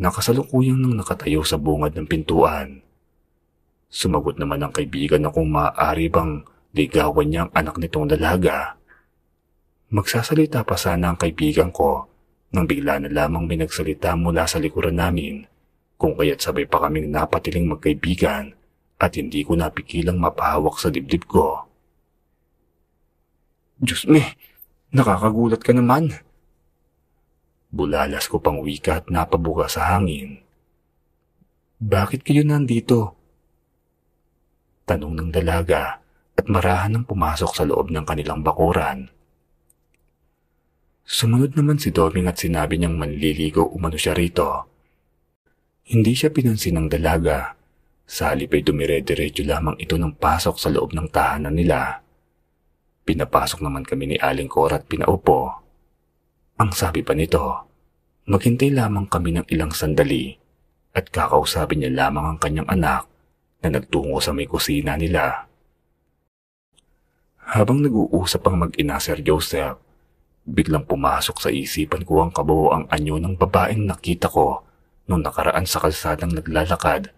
na 0.00 0.08
kasalukuyang 0.08 0.80
nang 0.80 0.96
nakatayo 0.96 1.44
sa 1.44 1.60
bungad 1.60 1.92
ng 1.92 2.08
pintuan. 2.08 2.80
Sumagot 3.92 4.40
naman 4.40 4.64
ang 4.64 4.72
kaibigan 4.72 5.20
na 5.20 5.28
kung 5.28 5.52
maaari 5.52 6.08
bang 6.08 6.40
ligawan 6.72 7.28
niya 7.28 7.40
ang 7.44 7.52
anak 7.52 7.76
nitong 7.76 8.08
dalaga. 8.16 8.80
Magsasalita 9.92 10.64
pa 10.64 10.80
sana 10.80 11.12
ang 11.12 11.20
kaibigan 11.20 11.68
ko 11.68 12.08
nang 12.56 12.64
bigla 12.64 13.04
na 13.04 13.12
lamang 13.12 13.44
may 13.44 13.60
nagsalita 13.60 14.16
mula 14.16 14.48
sa 14.48 14.56
likuran 14.56 14.96
namin 14.96 15.44
kung 16.00 16.16
kaya't 16.16 16.40
sabay 16.40 16.64
pa 16.64 16.80
kaming 16.80 17.12
napatiling 17.12 17.68
magkaibigan 17.68 18.56
at 18.96 19.12
hindi 19.12 19.44
ko 19.44 19.60
napikilang 19.60 20.16
mapahawak 20.16 20.80
sa 20.80 20.88
dibdib 20.88 21.28
ko. 21.28 21.68
Diyos 23.78 24.08
me, 24.08 24.32
nakakagulat 24.94 25.60
ka 25.60 25.74
naman. 25.74 26.14
Bulalas 27.74 28.30
ko 28.30 28.38
pang 28.38 28.62
wika 28.62 29.02
at 29.02 29.10
napabuga 29.10 29.66
sa 29.66 29.90
hangin. 29.90 30.38
Bakit 31.82 32.22
kayo 32.22 32.46
nandito? 32.46 33.18
Tanong 34.86 35.18
ng 35.18 35.30
dalaga 35.34 35.98
at 36.38 36.46
marahan 36.46 36.94
ng 36.94 37.04
pumasok 37.10 37.50
sa 37.50 37.66
loob 37.66 37.90
ng 37.90 38.06
kanilang 38.06 38.46
bakuran. 38.46 39.10
Sumunod 41.04 41.58
naman 41.58 41.82
si 41.82 41.90
Doming 41.90 42.30
at 42.30 42.38
sinabi 42.38 42.78
niyang 42.78 42.96
manliligo 42.96 43.66
umano 43.68 43.98
siya 43.98 44.14
rito. 44.14 44.70
Hindi 45.84 46.14
siya 46.16 46.32
pinansin 46.32 46.80
ng 46.80 46.88
dalaga. 46.88 47.58
Sa 48.06 48.32
halip 48.32 48.54
ay 48.54 48.62
dumire-diretso 48.64 49.44
lamang 49.44 49.76
ito 49.80 49.98
ng 49.98 50.16
pasok 50.16 50.56
sa 50.56 50.72
loob 50.72 50.94
ng 50.94 51.08
tahanan 51.12 51.52
nila. 51.52 52.03
Pinapasok 53.04 53.60
naman 53.60 53.84
kami 53.84 54.08
ni 54.08 54.16
Aling 54.16 54.48
Cora 54.48 54.80
at 54.80 54.88
pinaupo. 54.88 55.52
Ang 56.56 56.72
sabi 56.72 57.04
pa 57.04 57.12
nito, 57.12 57.68
maghintay 58.24 58.72
lamang 58.72 59.04
kami 59.12 59.36
ng 59.36 59.46
ilang 59.52 59.76
sandali 59.76 60.32
at 60.96 61.12
kakausapin 61.12 61.84
niya 61.84 61.92
lamang 61.92 62.32
ang 62.32 62.38
kanyang 62.40 62.64
anak 62.64 63.04
na 63.60 63.76
nagtungo 63.76 64.24
sa 64.24 64.32
may 64.32 64.48
kusina 64.48 64.96
nila. 64.96 65.44
Habang 67.44 67.84
nag-uusap 67.84 68.40
ang 68.48 68.64
mag-ina 68.64 68.96
Sir 68.96 69.20
Joseph, 69.20 69.76
biglang 70.48 70.88
pumasok 70.88 71.44
sa 71.44 71.52
isipan 71.52 72.08
ko 72.08 72.24
ang 72.24 72.32
kabuo 72.32 72.72
ang 72.72 72.88
anyo 72.88 73.20
ng 73.20 73.36
babaeng 73.36 73.84
nakita 73.84 74.32
ko 74.32 74.64
nung 75.04 75.20
nakaraan 75.20 75.68
sa 75.68 75.76
kalsadang 75.84 76.32
naglalakad 76.32 77.12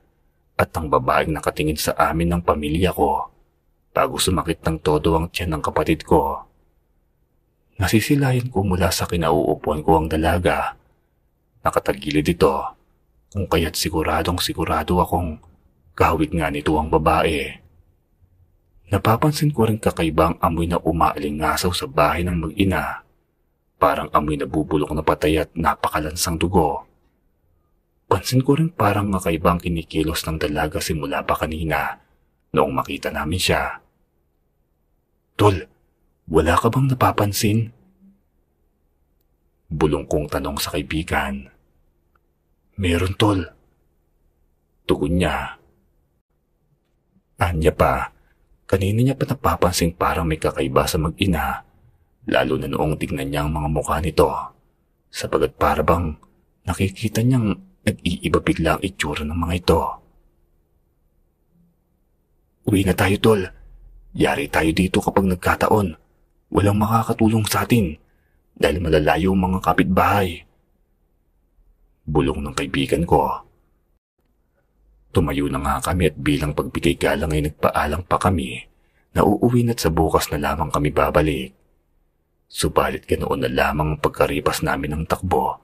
at 0.59 0.71
ang 0.75 0.91
babaeng 0.91 1.31
nakatingin 1.31 1.79
sa 1.79 1.95
amin 1.95 2.35
ng 2.35 2.43
pamilya 2.43 2.91
ko 2.91 3.31
bago 3.97 4.21
sumakit 4.21 4.61
ng 4.61 4.77
todo 4.85 5.17
ang 5.17 5.33
tiyan 5.33 5.57
ng 5.57 5.63
kapatid 5.65 6.05
ko. 6.05 6.45
Nasisilayan 7.81 8.53
ko 8.53 8.61
mula 8.61 8.93
sa 8.93 9.09
kinauupuan 9.09 9.81
ko 9.81 9.97
ang 9.97 10.13
dalaga. 10.13 10.77
Nakatagilid 11.65 12.29
ito 12.29 12.77
kung 13.33 13.49
kaya't 13.49 13.73
siguradong 13.73 14.37
sigurado 14.37 15.01
akong 15.01 15.41
kahawig 15.97 16.29
nga 16.37 16.53
nito 16.53 16.77
ang 16.77 16.93
babae. 16.93 17.57
Napapansin 18.93 19.49
ko 19.49 19.65
rin 19.65 19.81
kakaibang 19.81 20.37
amoy 20.45 20.69
na 20.69 20.77
umaalingasaw 20.77 21.73
sa 21.73 21.89
bahay 21.89 22.21
ng 22.21 22.37
mag-ina. 22.37 23.01
Parang 23.81 24.13
amoy 24.13 24.37
na 24.37 24.45
bubulok 24.45 24.93
na 24.93 25.01
patay 25.01 25.41
at 25.41 25.49
napakalansang 25.57 26.37
dugo. 26.37 26.85
Pansin 28.13 28.45
ko 28.45 28.61
rin 28.61 28.69
parang 28.69 29.09
kakaibang 29.09 29.57
kinikilos 29.57 30.21
ng 30.29 30.37
dalaga 30.37 30.85
simula 30.85 31.25
pa 31.25 31.33
kanina 31.33 31.97
noong 32.53 32.77
makita 32.77 33.09
namin 33.09 33.41
siya. 33.41 33.86
Tol, 35.37 35.69
wala 36.33 36.57
ka 36.57 36.73
bang 36.73 36.89
napapansin? 36.89 37.69
Bulong 39.69 40.09
kong 40.09 40.33
tanong 40.33 40.57
sa 40.57 40.73
kaibigan. 40.73 41.53
Meron 42.81 43.13
tol. 43.21 43.45
Tugon 44.89 45.21
niya. 45.21 45.61
Anya 47.37 47.69
pa, 47.77 48.17
kanina 48.65 49.05
niya 49.05 49.13
pa 49.13 49.29
napapansin 49.29 49.93
parang 49.93 50.25
may 50.25 50.41
kakaiba 50.41 50.89
sa 50.89 50.97
mag-ina, 50.97 51.69
lalo 52.33 52.57
na 52.57 52.73
noong 52.73 52.97
tignan 52.97 53.29
niya 53.29 53.45
ang 53.45 53.53
mga 53.53 53.69
mukha 53.69 54.01
nito, 54.01 54.33
sapagat 55.13 55.53
para 55.61 55.85
bang 55.85 56.17
nakikita 56.65 57.21
niyang 57.21 57.61
nag-iiba 57.85 58.41
bigla 58.41 58.81
ang 58.81 58.83
itsura 58.83 59.21
ng 59.29 59.37
mga 59.37 59.55
ito. 59.61 59.83
Uwi 62.73 62.89
na 62.89 62.97
tayo, 62.97 63.21
tol. 63.21 63.66
Yari 64.17 64.49
tayo 64.49 64.73
dito 64.73 65.05
kapag 65.05 65.29
nagkataon. 65.29 65.93
Walang 66.49 66.81
makakatulong 66.81 67.45
sa 67.45 67.69
atin 67.69 68.01
dahil 68.57 68.81
malalayo 68.81 69.37
ang 69.37 69.45
mga 69.45 69.59
kapitbahay. 69.61 70.41
Bulong 72.09 72.41
ng 72.41 72.57
kaibigan 72.57 73.05
ko. 73.05 73.45
Tumayo 75.13 75.53
na 75.53 75.61
nga 75.61 75.93
kami 75.93 76.09
at 76.09 76.17
bilang 76.17 76.57
pagbigay 76.57 76.97
galang 76.97 77.29
ay 77.37 77.45
nagpaalang 77.45 78.09
pa 78.09 78.17
kami 78.17 78.65
na 79.13 79.21
uuwi 79.21 79.69
na't 79.69 79.85
sa 79.85 79.93
bukas 79.93 80.33
na 80.33 80.41
lamang 80.41 80.73
kami 80.73 80.89
babalik. 80.89 81.53
Subalit 82.49 83.05
ganoon 83.05 83.45
na 83.45 83.53
lamang 83.53 83.97
ang 83.97 84.01
pagkaripas 84.01 84.65
namin 84.65 84.97
ng 84.97 85.05
takbo 85.05 85.61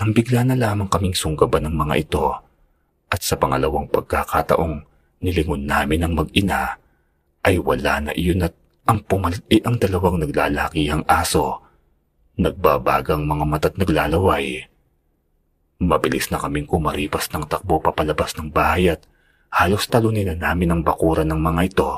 nang 0.00 0.16
bigla 0.16 0.48
na 0.48 0.56
lamang 0.56 0.88
kaming 0.88 1.12
sunggaban 1.12 1.68
ng 1.68 1.76
mga 1.76 1.94
ito 2.00 2.24
at 3.12 3.20
sa 3.20 3.36
pangalawang 3.36 3.84
pagkakataong 3.92 4.80
nilingon 5.20 5.68
namin 5.68 6.00
ang 6.08 6.16
mag-ina 6.16 6.80
ay 7.42 7.58
wala 7.58 8.10
na 8.10 8.12
iyon 8.14 8.46
at 8.46 8.54
ang 8.86 9.02
pumalit 9.06 9.42
ay 9.50 9.62
ang 9.62 9.78
dalawang 9.78 10.22
naglalakihang 10.22 11.06
aso. 11.06 11.62
Nagbabagang 12.38 13.26
mga 13.26 13.44
mata't 13.46 13.74
naglalaway. 13.78 14.66
Mabilis 15.82 16.30
na 16.30 16.38
kaming 16.38 16.66
kumaripas 16.66 17.30
ng 17.34 17.46
takbo 17.50 17.82
papalabas 17.82 18.34
ng 18.38 18.50
bahay 18.50 18.94
at 18.94 19.02
halos 19.50 19.86
talunin 19.90 20.30
na 20.30 20.36
namin 20.38 20.70
ang 20.72 20.80
bakuran 20.86 21.28
ng 21.30 21.40
mga 21.42 21.62
ito 21.66 21.90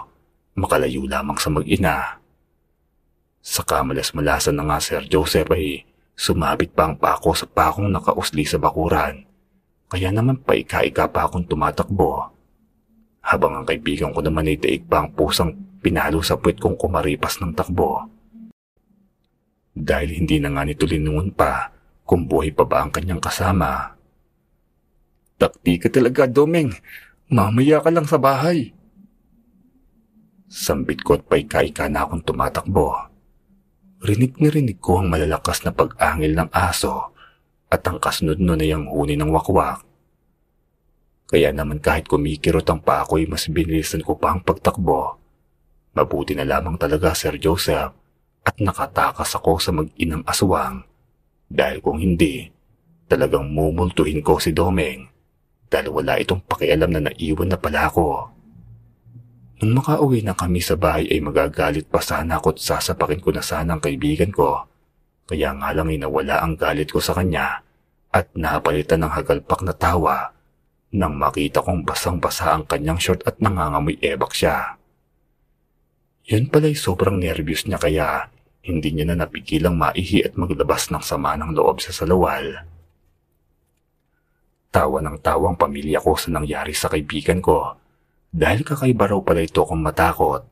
makalayo 0.55 1.05
lamang 1.07 1.39
sa 1.39 1.51
mag-ina. 1.51 2.23
Sa 3.45 3.61
kamalas-malasan 3.61 4.57
na 4.57 4.65
nga 4.65 4.79
Sir 4.81 5.05
Joseph 5.05 5.51
ay 5.53 5.85
sumabit 6.17 6.73
pa 6.73 6.89
ang 6.89 6.97
pako 6.97 7.37
sa 7.37 7.45
pakong 7.45 7.91
nakausli 7.91 8.47
sa 8.47 8.57
bakuran. 8.57 9.27
Kaya 9.91 10.09
naman 10.15 10.41
paika-ika 10.41 11.11
pa 11.13 11.29
akong 11.29 11.45
tumatakbo. 11.45 12.34
Habang 13.25 13.57
ang 13.57 13.65
kaibigan 13.65 14.13
ko 14.13 14.21
naman 14.21 14.53
ay 14.53 14.61
daig 14.61 14.85
pa 14.85 15.01
ang 15.01 15.17
pusang 15.17 15.57
pinalo 15.81 16.21
sa 16.21 16.37
puwet 16.37 16.61
kong 16.61 16.77
kumaripas 16.77 17.41
ng 17.41 17.57
takbo. 17.57 18.05
Dahil 19.73 20.23
hindi 20.23 20.39
na 20.39 20.53
nga 20.53 20.63
nito 20.63 20.85
linungon 20.85 21.33
pa 21.33 21.73
kung 22.05 22.29
buhay 22.29 22.53
pa 22.53 22.69
ba 22.69 22.85
ang 22.85 22.93
kanyang 22.93 23.21
kasama. 23.21 23.97
Takti 25.41 25.81
ka 25.81 25.89
talaga, 25.91 26.29
Domeng. 26.29 26.73
Mamaya 27.33 27.81
ka 27.81 27.91
lang 27.91 28.07
sa 28.07 28.21
bahay. 28.21 28.71
Sambit 30.49 31.03
ko 31.03 31.19
at 31.19 31.27
paika-ika 31.27 31.89
na 31.89 32.07
akong 32.07 32.23
tumatakbo. 32.23 32.95
Rinig 34.05 34.37
ni 34.39 34.49
rinig 34.53 34.79
ko 34.79 35.01
ang 35.01 35.09
malalakas 35.09 35.65
na 35.65 35.73
pag-angil 35.73 36.37
ng 36.37 36.53
aso 36.53 37.17
at 37.73 37.83
ang 37.89 37.99
kasunod 37.99 38.39
nun 38.39 38.61
ay 38.61 38.73
huni 38.73 39.17
ng 39.17 39.33
wakwak. 39.33 39.84
Kaya 41.35 41.51
naman 41.51 41.83
kahit 41.83 42.07
kumikirot 42.07 42.63
ang 42.71 42.79
pa 42.79 43.03
ako 43.03 43.19
ay 43.19 43.27
mas 43.27 43.51
binilisan 43.51 44.07
ko 44.07 44.15
pa 44.15 44.31
ang 44.31 44.47
pagtakbo. 44.47 45.19
Mabuti 45.99 46.31
na 46.39 46.47
lamang 46.47 46.79
talaga 46.79 47.11
Sir 47.11 47.43
Joseph 47.43 47.91
at 48.47 48.55
nakatakas 48.63 49.35
ako 49.35 49.59
sa 49.59 49.75
mag-inang 49.75 50.23
aswang 50.31 50.87
dahil 51.51 51.83
kung 51.83 51.99
hindi, 51.99 52.55
talagang 53.11 53.51
mumultuhin 53.51 54.23
ko 54.23 54.39
si 54.39 54.55
Domeng 54.55 55.11
dahil 55.67 55.91
wala 55.91 56.23
itong 56.23 56.39
pakialam 56.47 56.95
na 56.95 57.11
naiwan 57.11 57.51
na 57.51 57.59
pala 57.59 57.91
ako. 57.91 58.31
Nung 59.59 59.83
makauwi 59.83 60.23
na 60.23 60.39
kami 60.39 60.63
sa 60.63 60.79
bahay 60.79 61.11
ay 61.11 61.19
magagalit 61.19 61.91
pa 61.91 61.99
sana 61.99 62.39
ako 62.39 62.55
at 62.55 62.63
sasapakin 62.63 63.19
ko 63.19 63.35
na 63.35 63.43
sana 63.43 63.75
ang 63.75 63.83
kaibigan 63.83 64.31
ko. 64.31 64.71
Kaya 65.27 65.51
nga 65.51 65.75
lang 65.75 65.91
ay 65.91 65.99
nawala 65.99 66.47
ang 66.47 66.55
galit 66.55 66.95
ko 66.95 67.03
sa 67.03 67.11
kanya 67.11 67.59
at 68.15 68.31
napalitan 68.39 69.03
ng 69.03 69.11
hagalpak 69.11 69.67
na 69.67 69.75
tawa 69.75 70.34
nang 70.95 71.19
makita 71.19 71.59
kong 71.59 71.83
basang-basa 71.83 72.55
ang 72.55 72.71
kanyang 72.71 73.03
short 73.03 73.27
at 73.27 73.43
nangangamoy 73.43 73.99
ebak 73.99 74.31
siya. 74.31 74.79
Yun 76.31 76.49
pala'y 76.49 76.79
sobrang 76.79 77.19
nervyos 77.19 77.67
niya 77.67 77.83
kaya 77.83 78.31
hindi 78.65 78.95
niya 78.95 79.13
na 79.13 79.27
napigilang 79.27 79.77
maihi 79.77 80.25
at 80.25 80.39
maglabas 80.39 80.89
ng 80.89 81.03
sama 81.05 81.37
ng 81.37 81.53
loob 81.53 81.83
sa 81.83 81.91
salawal. 81.93 82.65
Tawa 84.73 84.99
ng 85.03 85.19
tawang 85.21 85.59
pamilya 85.59 86.01
ko 86.01 86.17
sa 86.17 86.33
nangyari 86.33 86.73
sa 86.73 86.89
kaibigan 86.89 87.43
ko 87.45 87.77
dahil 88.31 88.65
kakaiba 88.65 89.11
raw 89.11 89.21
pala 89.21 89.45
ito 89.45 89.63
kung 89.67 89.83
matakot. 89.83 90.47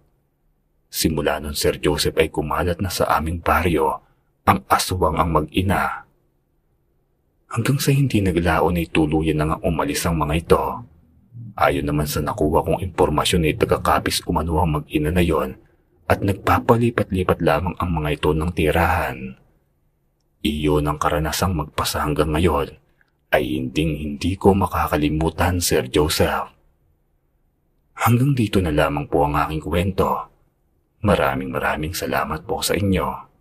Simula 0.92 1.40
nun 1.40 1.57
Sir 1.57 1.81
Joseph 1.81 2.20
ay 2.20 2.28
kumalat 2.28 2.83
na 2.85 2.92
sa 2.92 3.09
aming 3.16 3.40
baryo 3.40 4.05
ang 4.44 4.61
aswang 4.68 5.16
ang 5.16 5.33
mag-ina. 5.33 6.05
Hanggang 7.53 7.77
sa 7.77 7.93
hindi 7.93 8.25
naglaon 8.25 8.81
ay 8.81 8.88
tuluyan 8.88 9.37
na 9.37 9.45
nga 9.53 9.59
umalis 9.61 10.09
ang 10.09 10.17
mga 10.17 10.35
ito. 10.41 10.65
Ayon 11.53 11.85
naman 11.85 12.09
sa 12.09 12.25
nakuha 12.25 12.65
kong 12.65 12.81
impormasyon 12.81 13.45
ay 13.45 13.61
tagakapis 13.61 14.25
umano 14.25 14.57
ang 14.57 14.81
mag-ina 14.81 15.12
na 15.12 15.21
yon 15.21 15.61
at 16.09 16.25
nagpapalipat-lipat 16.25 17.45
lamang 17.45 17.77
ang 17.77 17.91
mga 17.93 18.09
ito 18.17 18.33
ng 18.33 18.51
tirahan. 18.57 19.37
Iyon 20.41 20.88
ang 20.88 20.97
karanasang 20.97 21.53
magpasa 21.53 22.01
hanggang 22.01 22.33
ngayon 22.33 22.73
ay 23.37 23.45
hinding 23.45 24.01
hindi 24.01 24.33
ko 24.41 24.57
makakalimutan, 24.57 25.61
Sir 25.61 25.93
Joseph. 25.93 26.49
Hanggang 28.01 28.33
dito 28.33 28.65
na 28.65 28.73
lamang 28.73 29.05
po 29.12 29.29
ang 29.29 29.37
aking 29.37 29.61
kwento. 29.61 30.09
Maraming 31.05 31.53
maraming 31.53 31.93
salamat 31.93 32.49
po 32.49 32.65
sa 32.65 32.73
inyo. 32.73 33.32